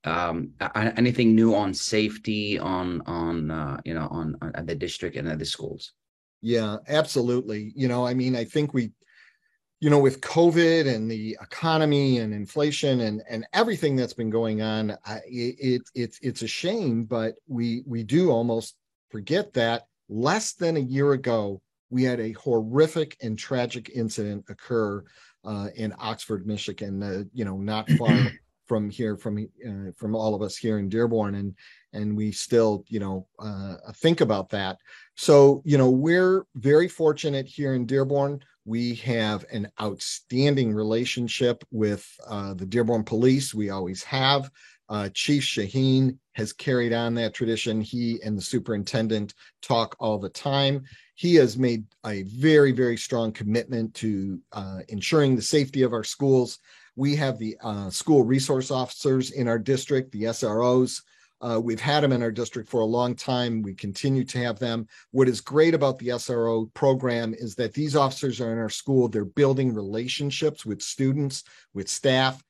Um, 0.04 0.52
anything 0.76 1.34
new 1.34 1.56
on 1.56 1.74
safety 1.74 2.60
on 2.60 3.02
on 3.06 3.50
uh, 3.50 3.80
you 3.86 3.94
know 3.94 4.08
on, 4.12 4.36
on 4.42 4.52
at 4.56 4.68
the 4.68 4.76
district 4.76 5.16
and 5.16 5.28
at 5.28 5.40
the 5.40 5.46
schools? 5.46 5.94
Yeah 6.42 6.78
absolutely. 6.88 7.72
You 7.76 7.88
know 7.88 8.06
i 8.06 8.14
mean 8.14 8.36
i 8.36 8.44
think 8.44 8.74
we 8.74 8.92
you 9.80 9.90
know 9.90 10.00
with 10.00 10.22
covid 10.22 10.88
and 10.94 11.10
the 11.10 11.38
economy 11.42 12.20
and 12.20 12.34
inflation 12.34 13.02
and 13.02 13.22
and 13.30 13.46
everything 13.54 13.96
that's 13.96 14.14
been 14.14 14.30
going 14.30 14.62
on 14.62 14.98
I, 15.06 15.20
it, 15.28 15.82
it's 15.94 16.20
it's 16.22 16.42
a 16.42 16.48
shame 16.48 17.06
but 17.06 17.36
we 17.48 17.84
we 17.86 18.04
do 18.04 18.32
almost 18.32 18.76
forget 19.16 19.54
that 19.54 19.84
less 20.10 20.56
than 20.56 20.76
a 20.76 20.82
year 20.82 21.14
ago, 21.14 21.62
we 21.90 22.04
had 22.04 22.20
a 22.20 22.34
horrific 22.34 23.16
and 23.22 23.40
tragic 23.40 23.90
incident 23.96 24.44
occur 24.50 25.02
uh, 25.46 25.70
in 25.76 25.94
Oxford, 26.00 26.46
Michigan. 26.46 27.02
Uh, 27.02 27.24
you 27.34 27.46
know, 27.46 27.56
not 27.56 27.90
far 27.92 28.10
from 28.66 28.90
here, 28.90 29.16
from 29.16 29.38
uh, 29.38 29.92
from 29.96 30.16
all 30.18 30.36
of 30.36 30.42
us 30.42 30.58
here 30.58 30.80
in 30.80 30.90
Dearborn, 30.90 31.36
and 31.36 31.56
and 31.94 32.18
we 32.18 32.34
still, 32.34 32.84
you 32.90 33.00
know, 33.00 33.26
uh, 33.40 33.76
think 33.94 34.20
about 34.20 34.50
that. 34.50 34.80
So, 35.16 35.62
you 35.64 35.78
know, 35.78 35.90
we're 35.90 36.46
very 36.56 36.90
fortunate 36.90 37.48
here 37.48 37.74
in 37.74 37.86
Dearborn. 37.86 38.42
We 38.66 38.96
have 38.96 39.46
an 39.50 39.72
outstanding 39.80 40.74
relationship 40.74 41.64
with 41.72 42.06
uh, 42.28 42.54
the 42.56 42.66
Dearborn 42.66 43.06
Police. 43.06 43.54
We 43.54 43.70
always 43.70 44.04
have. 44.04 44.52
Uh, 44.90 45.10
Chief 45.14 45.44
Shahin 45.44 46.20
has 46.34 46.54
carried 46.54 46.94
on 46.94 47.14
that 47.16 47.34
tradition. 47.34 47.82
He 47.82 48.20
and 48.24 48.38
the 48.38 48.42
superintendent 48.42 49.34
talk 49.62 49.96
all 50.00 50.20
the 50.20 50.30
time. 50.30 50.84
He 51.16 51.36
has 51.36 51.58
made 51.58 51.86
a 52.06 52.24
very, 52.24 52.72
very 52.72 52.98
strong 52.98 53.32
commitment 53.32 53.94
to 53.96 54.40
uh, 54.52 54.80
ensuring 54.90 55.36
the 55.36 55.42
safety 55.42 55.82
of 55.82 55.94
our 55.94 56.04
schools. 56.04 56.60
We 56.96 57.16
have 57.16 57.40
the 57.40 57.58
uh, 57.62 57.90
school 57.90 58.24
resource 58.24 58.72
officers 58.72 59.32
in 59.32 59.48
our 59.48 59.60
district, 59.60 60.12
the 60.12 60.24
SROs. 60.24 61.02
Uh, 61.42 61.60
we've 61.62 61.82
had 61.82 62.02
them 62.02 62.14
in 62.14 62.24
our 62.24 62.32
district 62.32 62.70
for 62.70 62.82
a 62.82 62.86
long 62.86 63.16
time. 63.16 63.62
We 63.62 63.74
continue 63.74 64.24
to 64.26 64.40
have 64.40 64.58
them. 64.58 64.88
What 65.12 65.28
is 65.28 65.42
great 65.42 65.74
about 65.74 66.00
the 66.00 66.08
SRO 66.10 66.74
program 66.74 67.34
is 67.34 67.56
that 67.56 67.74
these 67.74 67.96
officers 67.96 68.40
are 68.40 68.52
in 68.52 68.58
our 68.58 68.70
school. 68.70 69.10
They're 69.10 69.26
building 69.26 69.74
relationships 69.74 70.66
with 70.66 70.82
students, 70.82 71.44
with 71.74 71.90
staff, 71.90 72.42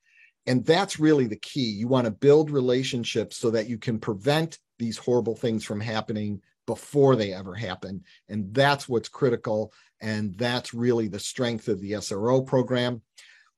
and 0.47 0.65
that's 0.65 0.99
really 0.99 1.27
the 1.27 1.35
key. 1.37 1.69
You 1.71 1.87
want 1.87 2.05
to 2.05 2.11
build 2.11 2.51
relationships 2.51 3.37
so 3.37 3.49
that 3.51 3.67
you 3.67 3.77
can 3.77 3.99
prevent 3.99 4.59
these 4.77 4.97
horrible 4.97 5.35
things 5.35 5.63
from 5.63 5.79
happening 5.79 6.41
before 6.67 7.15
they 7.15 7.33
ever 7.33 7.53
happen. 7.53 8.03
And 8.29 8.53
that's 8.53 8.89
what's 8.89 9.09
critical. 9.09 9.73
And 10.01 10.35
that's 10.35 10.73
really 10.73 11.07
the 11.07 11.19
strength 11.19 11.67
of 11.67 11.79
the 11.81 11.93
SRO 11.93 12.45
program. 12.45 13.01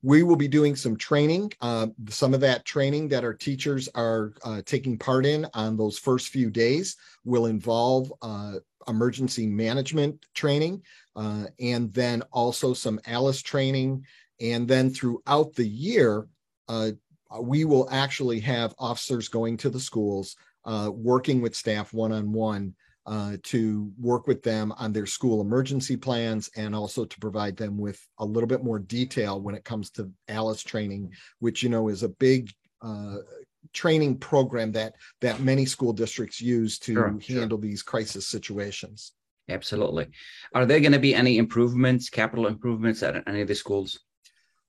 we 0.03 0.21
will 0.21 0.35
be 0.35 0.47
doing 0.47 0.75
some 0.75 0.95
training. 0.95 1.51
Uh, 1.59 1.87
some 2.09 2.33
of 2.33 2.41
that 2.41 2.65
training 2.65 3.07
that 3.09 3.23
our 3.23 3.33
teachers 3.33 3.89
are 3.95 4.33
uh, 4.43 4.61
taking 4.65 4.97
part 4.97 5.25
in 5.25 5.47
on 5.53 5.75
those 5.75 5.97
first 5.97 6.27
few 6.29 6.49
days 6.51 6.95
will 7.25 7.47
involve 7.47 8.13
uh, 8.21 8.53
emergency 8.87 9.47
management 9.47 10.23
training 10.35 10.81
uh, 11.15 11.45
and 11.59 11.91
then 11.93 12.21
also 12.31 12.73
some 12.73 12.99
ALICE 13.07 13.41
training. 13.41 14.05
And 14.39 14.67
then 14.67 14.91
throughout 14.91 15.55
the 15.55 15.67
year, 15.67 16.27
uh, 16.67 16.91
we 17.41 17.65
will 17.65 17.87
actually 17.91 18.39
have 18.39 18.73
officers 18.79 19.27
going 19.27 19.57
to 19.57 19.69
the 19.69 19.79
schools, 19.79 20.35
uh, 20.65 20.89
working 20.93 21.41
with 21.41 21.55
staff 21.55 21.93
one 21.93 22.11
on 22.11 22.31
one 22.31 22.73
uh, 23.05 23.37
to 23.41 23.89
work 23.99 24.27
with 24.27 24.43
them 24.43 24.73
on 24.77 24.91
their 24.91 25.05
school 25.05 25.39
emergency 25.39 25.95
plans 25.95 26.49
and 26.57 26.75
also 26.75 27.05
to 27.05 27.19
provide 27.19 27.55
them 27.55 27.77
with 27.77 28.05
a 28.19 28.25
little 28.25 28.47
bit 28.47 28.63
more 28.63 28.79
detail 28.79 29.39
when 29.39 29.55
it 29.55 29.63
comes 29.63 29.89
to 29.89 30.11
ALICE 30.27 30.63
training, 30.63 31.11
which 31.39 31.63
you 31.63 31.69
know 31.69 31.87
is 31.87 32.03
a 32.03 32.09
big 32.09 32.51
uh, 32.81 33.17
training 33.73 34.17
program 34.17 34.71
that 34.73 34.93
that 35.21 35.39
many 35.39 35.65
school 35.65 35.93
districts 35.93 36.41
use 36.41 36.77
to 36.79 36.93
sure, 36.93 37.19
handle 37.27 37.57
sure. 37.57 37.61
these 37.61 37.81
crisis 37.81 38.27
situations. 38.27 39.13
Absolutely. 39.49 40.07
Are 40.53 40.65
there 40.65 40.81
going 40.81 40.91
to 40.91 40.99
be 40.99 41.15
any 41.15 41.37
improvements, 41.37 42.09
capital 42.09 42.47
improvements 42.47 43.01
at 43.03 43.25
any 43.27 43.41
of 43.41 43.47
the 43.47 43.55
schools? 43.55 43.99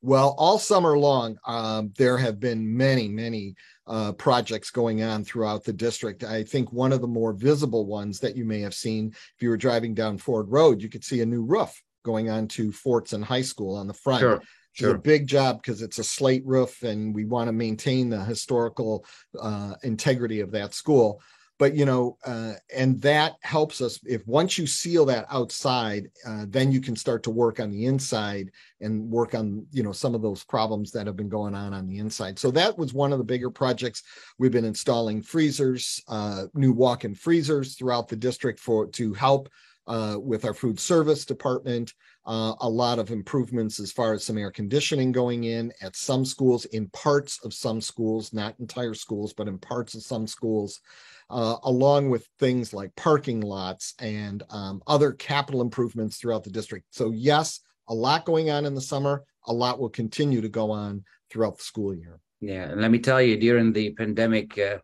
Well, 0.00 0.34
all 0.38 0.58
summer 0.58 0.96
long, 0.96 1.38
um, 1.46 1.92
there 1.96 2.16
have 2.18 2.38
been 2.38 2.76
many, 2.76 3.08
many 3.08 3.56
uh, 3.86 4.12
projects 4.12 4.70
going 4.70 5.02
on 5.02 5.24
throughout 5.24 5.64
the 5.64 5.72
district. 5.72 6.22
I 6.22 6.44
think 6.44 6.72
one 6.72 6.92
of 6.92 7.00
the 7.00 7.08
more 7.08 7.32
visible 7.32 7.86
ones 7.86 8.20
that 8.20 8.36
you 8.36 8.44
may 8.44 8.60
have 8.60 8.74
seen, 8.74 9.08
if 9.08 9.42
you 9.42 9.48
were 9.48 9.56
driving 9.56 9.94
down 9.94 10.18
Ford 10.18 10.50
Road, 10.50 10.82
you 10.82 10.88
could 10.88 11.04
see 11.04 11.20
a 11.20 11.26
new 11.26 11.42
roof 11.42 11.82
going 12.04 12.30
on 12.30 12.46
to 12.48 12.70
Fordson 12.70 13.22
High 13.22 13.42
School 13.42 13.76
on 13.76 13.86
the 13.86 13.94
front. 13.94 14.20
Sure. 14.20 14.42
Sure. 14.72 14.90
It's 14.90 14.98
a 14.98 15.02
big 15.02 15.26
job 15.26 15.60
because 15.60 15.82
it's 15.82 15.98
a 15.98 16.04
slate 16.04 16.46
roof, 16.46 16.84
and 16.84 17.12
we 17.12 17.24
want 17.24 17.48
to 17.48 17.52
maintain 17.52 18.08
the 18.08 18.22
historical 18.22 19.04
uh, 19.40 19.74
integrity 19.82 20.38
of 20.38 20.52
that 20.52 20.72
school 20.72 21.20
but 21.58 21.74
you 21.74 21.84
know 21.84 22.16
uh, 22.24 22.54
and 22.74 23.00
that 23.02 23.34
helps 23.42 23.80
us 23.80 24.00
if 24.04 24.26
once 24.26 24.56
you 24.58 24.66
seal 24.66 25.04
that 25.04 25.26
outside 25.30 26.08
uh, 26.26 26.44
then 26.48 26.72
you 26.72 26.80
can 26.80 26.96
start 26.96 27.22
to 27.22 27.30
work 27.30 27.60
on 27.60 27.70
the 27.70 27.86
inside 27.86 28.50
and 28.80 29.10
work 29.10 29.34
on 29.34 29.66
you 29.72 29.82
know 29.82 29.92
some 29.92 30.14
of 30.14 30.22
those 30.22 30.44
problems 30.44 30.90
that 30.92 31.06
have 31.06 31.16
been 31.16 31.28
going 31.28 31.54
on 31.54 31.74
on 31.74 31.86
the 31.86 31.98
inside. 31.98 32.38
So 32.38 32.50
that 32.52 32.78
was 32.78 32.94
one 32.94 33.12
of 33.12 33.18
the 33.18 33.24
bigger 33.24 33.50
projects. 33.50 34.02
We've 34.38 34.52
been 34.52 34.64
installing 34.64 35.22
freezers 35.22 36.02
uh, 36.08 36.44
new 36.54 36.72
walk-in 36.72 37.14
freezers 37.14 37.74
throughout 37.74 38.08
the 38.08 38.16
district 38.16 38.60
for 38.60 38.86
to 38.86 39.12
help 39.14 39.48
uh, 39.86 40.16
with 40.20 40.44
our 40.44 40.54
food 40.54 40.78
service 40.78 41.24
department. 41.24 41.94
Uh, 42.26 42.54
a 42.60 42.68
lot 42.68 42.98
of 42.98 43.10
improvements 43.10 43.80
as 43.80 43.90
far 43.90 44.12
as 44.12 44.22
some 44.22 44.36
air 44.36 44.50
conditioning 44.50 45.10
going 45.12 45.44
in 45.44 45.72
at 45.80 45.96
some 45.96 46.26
schools 46.26 46.66
in 46.66 46.86
parts 46.90 47.42
of 47.42 47.54
some 47.54 47.80
schools 47.80 48.34
not 48.34 48.54
entire 48.60 48.92
schools 48.92 49.32
but 49.32 49.48
in 49.48 49.56
parts 49.56 49.94
of 49.94 50.02
some 50.02 50.26
schools 50.26 50.82
uh, 51.30 51.56
along 51.64 52.10
with 52.10 52.28
things 52.38 52.72
like 52.72 52.94
parking 52.96 53.40
lots 53.40 53.94
and 53.98 54.42
um, 54.50 54.82
other 54.86 55.12
capital 55.12 55.60
improvements 55.60 56.16
throughout 56.16 56.44
the 56.44 56.50
district. 56.50 56.86
So, 56.90 57.10
yes, 57.10 57.60
a 57.88 57.94
lot 57.94 58.24
going 58.24 58.50
on 58.50 58.64
in 58.64 58.74
the 58.74 58.80
summer. 58.80 59.24
A 59.46 59.52
lot 59.52 59.78
will 59.78 59.88
continue 59.88 60.40
to 60.40 60.48
go 60.48 60.70
on 60.70 61.04
throughout 61.30 61.58
the 61.58 61.64
school 61.64 61.94
year. 61.94 62.20
Yeah, 62.40 62.64
and 62.64 62.80
let 62.80 62.90
me 62.90 62.98
tell 62.98 63.20
you, 63.20 63.36
during 63.36 63.72
the 63.72 63.92
pandemic, 63.94 64.58
uh, 64.58 64.78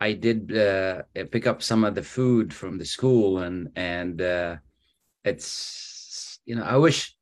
I 0.00 0.14
did 0.14 0.56
uh, 0.56 1.02
pick 1.30 1.46
up 1.46 1.62
some 1.62 1.84
of 1.84 1.94
the 1.94 2.02
food 2.02 2.52
from 2.52 2.78
the 2.78 2.84
school, 2.84 3.38
and 3.38 3.68
and 3.76 4.20
uh, 4.20 4.56
it's 5.24 6.40
you 6.46 6.56
know 6.56 6.64
I 6.64 6.76
wish 6.76 7.14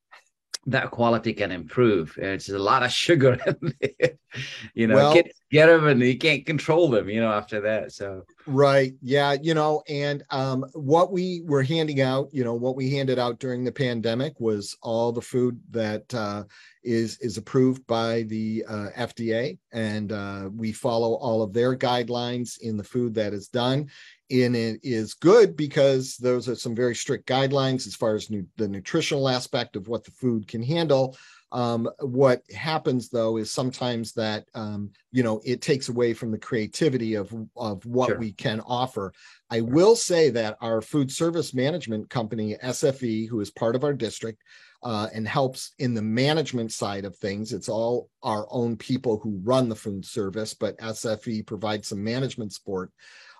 that 0.67 0.91
quality 0.91 1.33
can 1.33 1.51
improve. 1.51 2.17
It's 2.17 2.49
a 2.49 2.59
lot 2.59 2.83
of 2.83 2.93
sugar 2.93 3.39
you 4.75 4.87
know, 4.87 4.95
well, 4.95 5.13
kids 5.13 5.41
get 5.51 5.67
them 5.67 5.87
and 5.87 6.01
you 6.01 6.19
can't 6.19 6.45
control 6.45 6.91
them, 6.91 7.09
you 7.09 7.21
know, 7.21 7.33
after 7.33 7.61
that. 7.63 7.93
So 7.93 8.25
right. 8.49 8.95
Yeah, 9.03 9.37
you 9.41 9.55
know, 9.55 9.83
and 9.89 10.25
um 10.31 10.65
what 10.73 11.13
we 11.13 11.43
were 11.45 11.63
handing 11.63 12.01
out, 12.01 12.29
you 12.33 12.43
know, 12.43 12.55
what 12.55 12.77
we 12.77 12.91
handed 12.91 13.19
out 13.19 13.39
during 13.39 13.63
the 13.63 13.73
pandemic 13.73 14.41
was 14.41 14.77
all 14.83 15.13
the 15.13 15.21
food 15.21 15.61
that 15.71 16.13
uh 16.15 16.45
is 16.83 17.19
is 17.19 17.37
approved 17.37 17.87
by 17.87 18.23
the 18.23 18.65
uh, 18.67 18.89
FDA 18.97 19.59
and 19.73 20.13
uh, 20.13 20.49
we 20.57 20.73
follow 20.73 21.15
all 21.15 21.43
of 21.43 21.53
their 21.53 21.77
guidelines 21.77 22.59
in 22.61 22.77
the 22.77 22.85
food 22.85 23.13
that 23.15 23.35
is 23.35 23.49
done 23.49 23.89
and 24.31 24.55
it 24.55 24.81
is 24.83 25.15
good 25.15 25.57
because 25.57 26.17
those 26.17 26.49
are 26.49 26.55
some 26.55 26.75
very 26.75 26.95
strict 26.95 27.27
guidelines 27.29 27.87
as 27.87 27.95
far 27.95 28.15
as 28.15 28.31
nu- 28.31 28.47
the 28.57 28.69
nutritional 28.69 29.29
aspect 29.29 29.75
of 29.77 29.89
what 29.89 30.05
the 30.05 30.11
food 30.11 30.47
can 30.47 30.63
handle. 30.63 31.17
Um, 31.51 31.89
what 32.01 32.43
happens 32.55 33.09
though 33.09 33.39
is 33.39 33.51
sometimes 33.51 34.13
that 34.13 34.45
um, 34.55 34.91
you 35.13 35.23
know 35.23 35.41
it 35.45 35.63
takes 35.63 35.89
away 35.89 36.13
from 36.13 36.31
the 36.31 36.39
creativity 36.39 37.15
of 37.15 37.33
of 37.57 37.85
what 37.87 38.09
sure. 38.09 38.19
we 38.19 38.33
can 38.33 38.61
offer. 38.61 39.13
I 39.51 39.63
will 39.63 39.97
say 39.97 40.31
that 40.31 40.59
our 40.61 40.83
food 40.83 41.11
service 41.11 41.55
management 41.55 42.11
company 42.11 42.57
SFE, 42.63 43.29
who 43.29 43.41
is 43.41 43.51
part 43.51 43.77
of 43.77 43.85
our 43.85 43.95
district, 43.95 44.43
uh, 44.83 45.09
and 45.15 45.27
helps 45.27 45.73
in 45.79 45.95
the 45.95 46.03
management 46.03 46.73
side 46.73 47.07
of 47.07 47.17
things. 47.17 47.53
It's 47.53 47.69
all 47.69 48.11
our 48.23 48.47
own 48.51 48.77
people 48.77 49.19
who 49.19 49.41
run 49.43 49.71
the 49.71 49.77
food 49.77 50.05
service, 50.05 50.53
but 50.53 50.79
SFE 50.79 51.47
provides 51.47 51.89
some 51.89 52.05
management 52.05 52.53
support. 52.53 52.93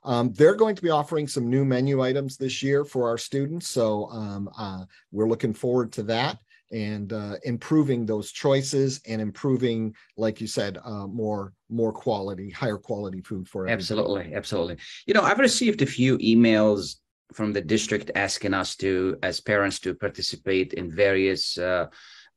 Um, 0.05 0.33
they're 0.33 0.55
going 0.55 0.77
to 0.77 0.83
be 0.83 0.91
offering 0.91 1.29
some 1.29 1.51
new 1.51 1.65
menu 1.65 2.03
items 2.03 2.37
this 2.37 2.63
year 2.63 2.85
for 2.85 3.09
our 3.09 3.19
students. 3.19 3.69
So 3.69 4.07
um, 4.07 4.49
uh, 4.57 4.85
we're 5.13 5.29
looking 5.29 5.53
forward 5.53 5.93
to 5.93 6.05
that 6.05 6.39
and 6.71 7.13
uh, 7.13 7.37
improving 7.45 8.07
those 8.07 8.33
choices 8.33 9.01
and 9.07 9.21
improving, 9.21 9.95
like 10.17 10.41
you 10.41 10.47
said, 10.47 10.79
uh, 10.85 11.07
more 11.07 11.53
more 11.69 11.93
quality, 11.93 12.51
higher 12.51 12.79
quality 12.79 13.21
food 13.21 13.49
for 13.49 13.63
everybody. 13.63 13.75
absolutely, 13.75 14.35
absolutely. 14.35 14.77
You 15.07 15.15
know, 15.15 15.23
I've 15.23 15.39
received 15.39 15.83
a 15.83 15.87
few 15.87 16.19
emails 16.19 16.97
from 17.33 17.53
the 17.53 17.61
district 17.61 18.11
asking 18.15 18.55
us 18.55 18.77
to, 18.77 19.17
as 19.23 19.41
parents, 19.41 19.79
to 19.81 19.95
participate 19.95 20.73
in 20.75 20.91
various. 20.91 21.59
Uh, 21.59 21.87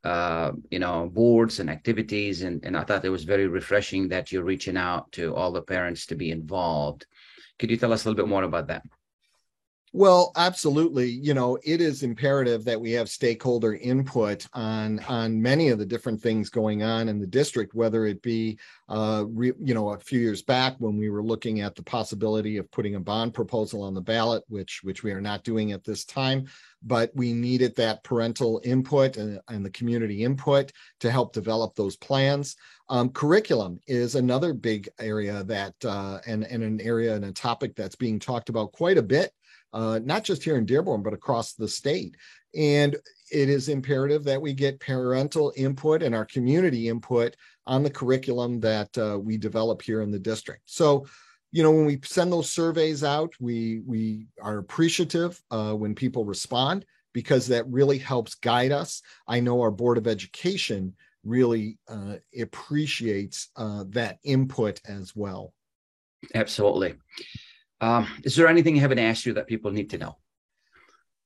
uh, 0.03 0.51
you 0.71 0.79
know, 0.79 1.07
boards 1.13 1.59
and 1.59 1.69
activities, 1.69 2.41
and, 2.41 2.65
and 2.65 2.75
I 2.75 2.83
thought 2.83 3.05
it 3.05 3.09
was 3.09 3.23
very 3.23 3.47
refreshing 3.47 4.07
that 4.07 4.31
you're 4.31 4.43
reaching 4.43 4.75
out 4.75 5.11
to 5.11 5.35
all 5.35 5.51
the 5.51 5.61
parents 5.61 6.07
to 6.07 6.15
be 6.15 6.31
involved. 6.31 7.05
Could 7.59 7.69
you 7.69 7.77
tell 7.77 7.93
us 7.93 8.03
a 8.03 8.09
little 8.09 8.25
bit 8.25 8.27
more 8.27 8.41
about 8.41 8.69
that? 8.69 8.81
Well, 9.93 10.31
absolutely. 10.37 11.09
You 11.09 11.33
know, 11.33 11.57
it 11.65 11.81
is 11.81 12.01
imperative 12.01 12.63
that 12.63 12.79
we 12.79 12.93
have 12.93 13.09
stakeholder 13.09 13.75
input 13.75 14.47
on 14.53 14.99
on 15.01 15.41
many 15.41 15.67
of 15.67 15.79
the 15.79 15.85
different 15.85 16.21
things 16.21 16.49
going 16.49 16.81
on 16.81 17.09
in 17.09 17.19
the 17.19 17.27
district. 17.27 17.73
Whether 17.75 18.05
it 18.05 18.21
be, 18.21 18.57
uh, 18.87 19.25
re, 19.27 19.51
you 19.59 19.73
know, 19.73 19.89
a 19.89 19.99
few 19.99 20.21
years 20.21 20.41
back 20.41 20.75
when 20.79 20.95
we 20.97 21.09
were 21.09 21.21
looking 21.21 21.59
at 21.59 21.75
the 21.75 21.83
possibility 21.83 22.55
of 22.55 22.71
putting 22.71 22.95
a 22.95 23.01
bond 23.01 23.33
proposal 23.33 23.83
on 23.83 23.93
the 23.93 23.99
ballot, 23.99 24.43
which 24.47 24.79
which 24.81 25.03
we 25.03 25.11
are 25.11 25.19
not 25.19 25.43
doing 25.43 25.73
at 25.73 25.83
this 25.83 26.05
time, 26.05 26.45
but 26.81 27.11
we 27.13 27.33
needed 27.33 27.75
that 27.75 28.01
parental 28.05 28.61
input 28.63 29.17
and, 29.17 29.41
and 29.49 29.65
the 29.65 29.69
community 29.71 30.23
input 30.23 30.71
to 31.01 31.11
help 31.11 31.33
develop 31.33 31.75
those 31.75 31.97
plans. 31.97 32.55
Um, 32.87 33.09
curriculum 33.09 33.79
is 33.87 34.15
another 34.15 34.53
big 34.53 34.89
area 34.99 35.43
that, 35.45 35.73
uh, 35.85 36.19
and, 36.27 36.43
and 36.43 36.61
an 36.61 36.81
area 36.81 37.15
and 37.15 37.23
a 37.23 37.31
topic 37.31 37.73
that's 37.75 37.95
being 37.95 38.19
talked 38.19 38.49
about 38.49 38.73
quite 38.73 38.97
a 38.97 39.01
bit, 39.01 39.31
uh, 39.73 39.99
not 40.03 40.23
just 40.23 40.43
here 40.43 40.57
in 40.57 40.65
Dearborn, 40.65 41.03
but 41.03 41.13
across 41.13 41.53
the 41.53 41.67
state. 41.67 42.15
And 42.55 42.95
it 43.31 43.49
is 43.49 43.69
imperative 43.69 44.23
that 44.25 44.41
we 44.41 44.53
get 44.53 44.79
parental 44.79 45.53
input 45.55 46.03
and 46.03 46.13
our 46.13 46.25
community 46.25 46.89
input 46.89 47.35
on 47.65 47.83
the 47.83 47.89
curriculum 47.89 48.59
that 48.59 48.95
uh, 48.97 49.17
we 49.19 49.37
develop 49.37 49.81
here 49.81 50.01
in 50.01 50.11
the 50.11 50.19
district. 50.19 50.63
So, 50.65 51.07
you 51.51 51.63
know, 51.63 51.71
when 51.71 51.85
we 51.85 51.99
send 52.03 52.31
those 52.31 52.49
surveys 52.49 53.03
out, 53.03 53.33
we 53.39 53.81
we 53.85 54.27
are 54.41 54.57
appreciative 54.57 55.41
uh, 55.51 55.73
when 55.73 55.95
people 55.95 56.25
respond 56.25 56.85
because 57.13 57.47
that 57.47 57.67
really 57.67 57.97
helps 57.97 58.35
guide 58.35 58.71
us. 58.71 59.01
I 59.27 59.39
know 59.39 59.61
our 59.61 59.71
Board 59.71 59.97
of 59.97 60.07
Education 60.07 60.93
really 61.23 61.77
uh, 61.87 62.15
appreciates 62.39 63.49
uh, 63.55 63.83
that 63.89 64.19
input 64.23 64.81
as 64.87 65.15
well. 65.15 65.53
Absolutely. 66.33 66.95
Um, 67.81 68.07
is 68.23 68.35
there 68.35 68.47
anything 68.47 68.77
I 68.77 68.81
haven't 68.81 68.99
asked 68.99 69.25
you 69.25 69.33
that 69.33 69.47
people 69.47 69.71
need 69.71 69.89
to 69.89 69.97
know? 69.97 70.17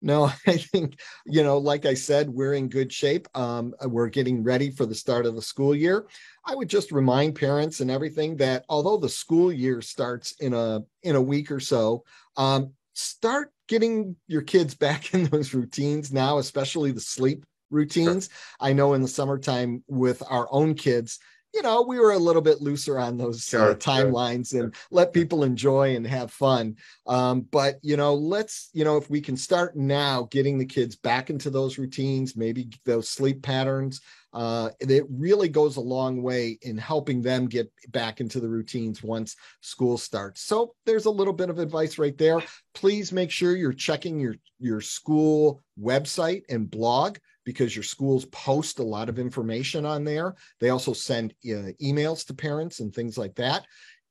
No, 0.02 0.26
I 0.48 0.58
think, 0.58 1.00
you 1.26 1.44
know, 1.44 1.58
like 1.58 1.86
I 1.86 1.94
said, 1.94 2.30
we're 2.30 2.54
in 2.54 2.70
good 2.70 2.92
shape. 2.92 3.28
Um, 3.36 3.74
we're 3.84 4.10
getting 4.10 4.44
ready 4.44 4.72
for 4.72 4.86
the 4.86 4.96
start 4.96 5.26
of 5.26 5.36
the 5.36 5.42
school 5.42 5.76
year. 5.76 6.08
I 6.46 6.56
would 6.56 6.70
just 6.70 6.92
remind 6.92 7.36
parents 7.36 7.82
and 7.82 7.92
everything 7.92 8.38
that 8.38 8.66
although 8.70 8.98
the 8.98 9.10
school 9.10 9.52
year 9.52 9.82
starts 9.82 10.34
in 10.40 10.54
a 10.54 10.82
in 11.04 11.16
a 11.16 11.22
week 11.22 11.52
or 11.52 11.60
so, 11.60 12.04
um, 12.38 12.72
start 12.94 13.52
getting 13.68 14.16
your 14.28 14.42
kids 14.42 14.76
back 14.86 15.14
in 15.14 15.26
those 15.26 15.54
routines 15.54 16.14
now, 16.14 16.38
especially 16.38 16.92
the 16.92 17.02
sleep 17.02 17.46
routines. 17.72 18.28
Sure. 18.28 18.70
I 18.70 18.74
know 18.74 18.94
in 18.94 19.02
the 19.02 19.08
summertime 19.08 19.84
with 19.88 20.22
our 20.30 20.48
own 20.52 20.76
kids, 20.76 21.20
you 21.56 21.62
know, 21.62 21.82
we 21.82 22.00
were 22.00 22.12
a 22.12 22.20
little 22.20 22.42
bit 22.42 22.62
looser 22.62 23.00
on 23.00 23.18
those 23.18 23.38
uh, 23.54 23.58
Sure, 23.58 23.68
sure. 23.68 23.76
timelines 23.76 24.60
and 24.60 24.76
let 24.92 25.14
people 25.14 25.44
enjoy 25.44 25.96
and 25.96 26.06
have 26.06 26.32
fun. 26.32 26.76
Um, 27.08 27.42
but 27.50 27.76
you 27.82 27.96
know, 27.96 28.14
let's, 28.14 28.70
you 28.74 28.84
know, 28.84 28.98
if 28.98 29.10
we 29.10 29.22
can 29.22 29.38
start 29.38 29.76
now 29.78 30.28
getting 30.32 30.58
the 30.58 30.66
kids 30.66 30.98
back 30.98 31.30
into 31.30 31.50
those 31.50 31.78
routines, 31.78 32.36
maybe 32.36 32.70
those 32.84 33.08
sleep 33.08 33.42
patterns, 33.42 34.02
uh, 34.34 34.70
it 34.82 35.06
really 35.10 35.48
goes 35.48 35.78
a 35.78 35.82
long 35.82 36.22
way 36.22 36.60
in 36.62 36.78
helping 36.78 37.22
them 37.22 37.48
get 37.48 37.72
back 37.90 38.20
into 38.20 38.42
the 38.42 38.50
routines 38.50 39.02
once 39.02 39.38
school 39.62 39.98
starts. 39.98 40.42
So 40.42 40.76
there's 40.86 41.06
a 41.06 41.10
little 41.10 41.32
bit 41.32 41.50
of 41.50 41.58
advice 41.58 41.98
right 41.98 42.18
there. 42.18 42.44
Please 42.74 43.14
make 43.14 43.32
sure 43.32 43.56
you're 43.56 43.72
checking 43.72 44.20
your 44.20 44.36
your 44.60 44.82
school 44.82 45.64
website 45.80 46.42
and 46.50 46.70
blog 46.70 47.18
because 47.46 47.76
your 47.76 47.84
schools 47.84 48.26
post 48.26 48.80
a 48.80 48.84
lot 48.84 49.08
of 49.08 49.20
information 49.20 49.86
on 49.86 50.04
there. 50.04 50.36
They 50.60 50.70
also 50.70 50.94
send 50.94 51.34
uh, 51.46 51.72
emails 51.82 52.26
to 52.28 52.34
parents 52.34 52.80
and 52.80 52.94
things 52.94 53.18
like 53.18 53.36
that. 53.36 53.66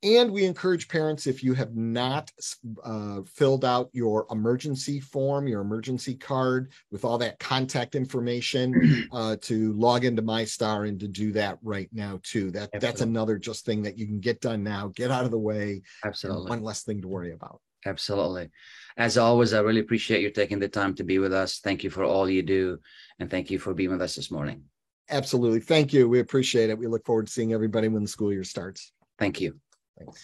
And 0.04 0.32
we 0.32 0.44
encourage 0.44 0.86
parents, 0.88 1.26
if 1.26 1.42
you 1.42 1.54
have 1.54 1.74
not 1.74 2.30
uh, 2.84 3.22
filled 3.22 3.64
out 3.64 3.88
your 3.94 4.26
emergency 4.30 5.00
form, 5.00 5.48
your 5.48 5.62
emergency 5.62 6.14
card 6.14 6.72
with 6.90 7.06
all 7.06 7.16
that 7.18 7.38
contact 7.38 7.94
information, 7.94 9.08
uh, 9.12 9.36
to 9.40 9.72
log 9.72 10.04
into 10.04 10.20
MiStar 10.20 10.86
and 10.86 11.00
to 11.00 11.08
do 11.08 11.32
that 11.32 11.58
right 11.62 11.88
now 11.90 12.20
too. 12.22 12.50
That 12.50 12.68
that's 12.78 13.00
another 13.00 13.38
just 13.38 13.64
thing 13.64 13.82
that 13.84 13.96
you 13.96 14.04
can 14.04 14.20
get 14.20 14.42
done 14.42 14.62
now, 14.62 14.92
get 14.94 15.10
out 15.10 15.24
of 15.24 15.30
the 15.30 15.38
way, 15.38 15.80
Absolutely. 16.04 16.50
one 16.50 16.62
less 16.62 16.82
thing 16.82 17.00
to 17.00 17.08
worry 17.08 17.32
about. 17.32 17.62
Absolutely. 17.86 18.50
As 18.96 19.18
always, 19.18 19.52
I 19.52 19.60
really 19.60 19.80
appreciate 19.80 20.22
you 20.22 20.30
taking 20.30 20.60
the 20.60 20.68
time 20.68 20.94
to 20.96 21.04
be 21.04 21.18
with 21.18 21.32
us. 21.32 21.58
Thank 21.58 21.82
you 21.82 21.90
for 21.90 22.04
all 22.04 22.30
you 22.30 22.42
do. 22.42 22.78
And 23.18 23.28
thank 23.28 23.50
you 23.50 23.58
for 23.58 23.74
being 23.74 23.90
with 23.90 24.02
us 24.02 24.14
this 24.14 24.30
morning. 24.30 24.62
Absolutely. 25.10 25.60
Thank 25.60 25.92
you. 25.92 26.08
We 26.08 26.20
appreciate 26.20 26.70
it. 26.70 26.78
We 26.78 26.86
look 26.86 27.04
forward 27.04 27.26
to 27.26 27.32
seeing 27.32 27.52
everybody 27.52 27.88
when 27.88 28.02
the 28.02 28.08
school 28.08 28.32
year 28.32 28.44
starts. 28.44 28.92
Thank 29.18 29.40
you. 29.40 29.58
Thanks. 29.98 30.22